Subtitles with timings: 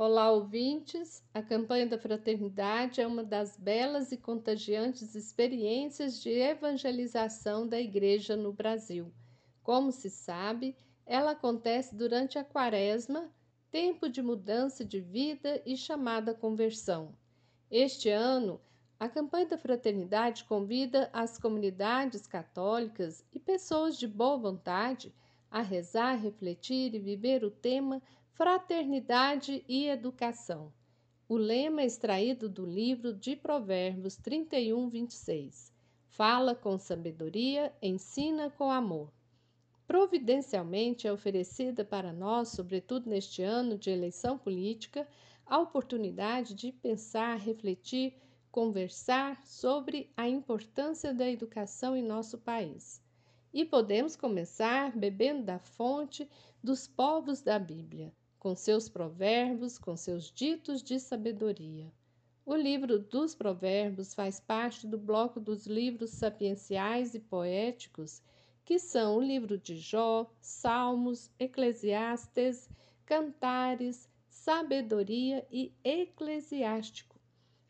[0.00, 1.24] Olá, ouvintes!
[1.34, 8.36] A campanha da fraternidade é uma das belas e contagiantes experiências de evangelização da Igreja
[8.36, 9.12] no Brasil.
[9.60, 13.28] Como se sabe, ela acontece durante a Quaresma,
[13.72, 17.12] tempo de mudança de vida e chamada conversão.
[17.68, 18.60] Este ano,
[19.00, 25.12] a campanha da fraternidade convida as comunidades católicas e pessoas de boa vontade
[25.50, 28.00] a rezar, refletir e viver o tema
[28.38, 30.72] Fraternidade e Educação.
[31.28, 35.72] O lema extraído do livro de Provérbios 31, 26.
[36.06, 39.12] Fala com sabedoria, ensina com amor.
[39.88, 45.04] Providencialmente é oferecida para nós, sobretudo neste ano de eleição política,
[45.44, 48.14] a oportunidade de pensar, refletir,
[48.52, 53.02] conversar sobre a importância da educação em nosso país.
[53.52, 56.30] E podemos começar bebendo da fonte
[56.62, 61.92] dos povos da Bíblia, com seus provérbios, com seus ditos de sabedoria.
[62.46, 68.22] O livro dos Provérbios faz parte do bloco dos livros sapienciais e poéticos,
[68.64, 72.70] que são o livro de Jó, Salmos, Eclesiastes,
[73.04, 77.20] Cantares, Sabedoria e Eclesiástico.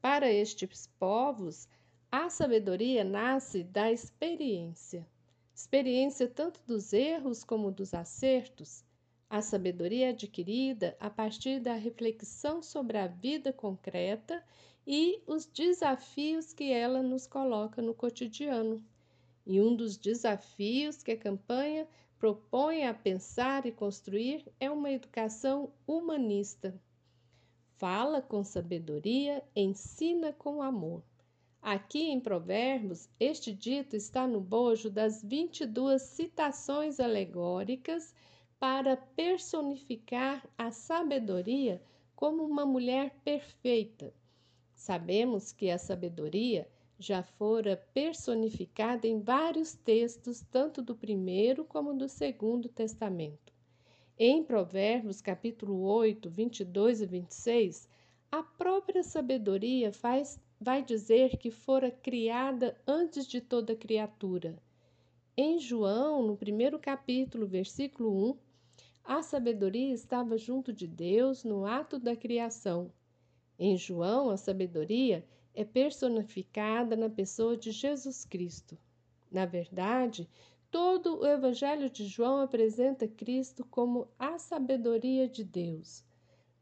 [0.00, 1.68] Para estes povos,
[2.10, 5.06] a sabedoria nasce da experiência.
[5.54, 8.84] Experiência tanto dos erros como dos acertos.
[9.32, 14.44] A sabedoria adquirida a partir da reflexão sobre a vida concreta
[14.86, 18.84] e os desafios que ela nos coloca no cotidiano.
[19.46, 21.88] E um dos desafios que a campanha
[22.18, 26.78] propõe a pensar e construir é uma educação humanista
[27.82, 31.02] fala com sabedoria, ensina com amor.
[31.60, 38.14] Aqui em Provérbios, este dito está no bojo das 22 citações alegóricas
[38.62, 41.82] para personificar a sabedoria
[42.14, 44.14] como uma mulher perfeita.
[44.72, 52.08] Sabemos que a sabedoria já fora personificada em vários textos, tanto do primeiro como do
[52.08, 53.52] segundo testamento.
[54.16, 57.88] Em Provérbios, capítulo 8, 22 e 26,
[58.30, 64.56] a própria sabedoria faz, vai dizer que fora criada antes de toda criatura.
[65.36, 68.51] Em João, no primeiro capítulo, versículo 1,
[69.04, 72.90] a sabedoria estava junto de Deus no ato da criação.
[73.58, 75.24] Em João, a sabedoria
[75.54, 78.78] é personificada na pessoa de Jesus Cristo.
[79.30, 80.28] Na verdade,
[80.72, 86.02] Todo o Evangelho de João apresenta Cristo como a sabedoria de Deus.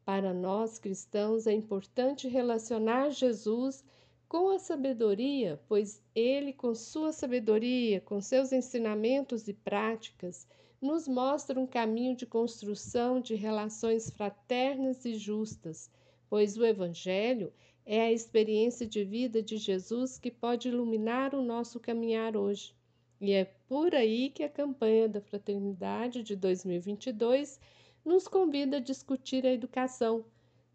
[0.05, 3.85] Para nós cristãos é importante relacionar Jesus
[4.29, 10.45] com a sabedoria, pois ele, com sua sabedoria, com seus ensinamentos e práticas,
[10.81, 15.91] nos mostra um caminho de construção de relações fraternas e justas,
[16.29, 17.53] pois o Evangelho
[17.85, 22.75] é a experiência de vida de Jesus que pode iluminar o nosso caminhar hoje.
[23.21, 27.61] E é por aí que a campanha da Fraternidade de 2022
[28.05, 30.25] nos convida a discutir a educação,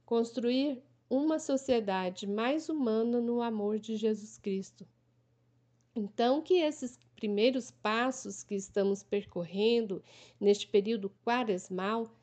[0.06, 4.88] construir uma sociedade mais humana no amor de Jesus Cristo.
[5.96, 10.04] Então, que esses primeiros passos que estamos percorrendo
[10.40, 12.14] neste período quaresmal,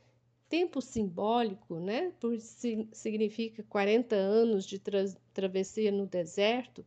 [0.49, 2.13] tempo simbólico, né?
[2.21, 6.85] Por significa 40 anos de tra travessia no deserto,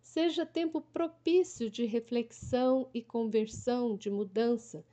[0.00, 4.84] seja tempo propício de reflexão e conversão, de mudança,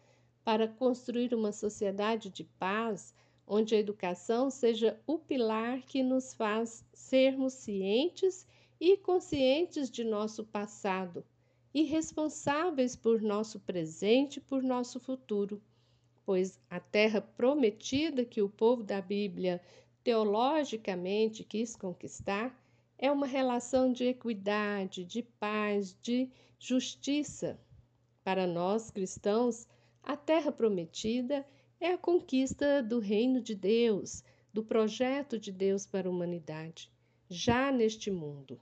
[0.43, 3.13] para construir uma sociedade de paz,
[3.47, 8.45] onde a educação seja o pilar que nos faz sermos cientes
[8.79, 11.23] e conscientes de nosso passado
[11.75, 15.61] e responsáveis por nosso presente e por nosso futuro,
[16.25, 19.61] pois a terra prometida que o povo da Bíblia
[20.01, 22.57] teologicamente quis conquistar
[22.97, 27.59] é uma relação de equidade, de paz, de justiça.
[28.23, 29.67] Para nós cristãos,
[30.01, 31.45] a terra prometida
[31.77, 36.89] é a conquista do reino de Deus, do projeto de Deus para a humanidade,
[37.27, 38.61] já neste mundo.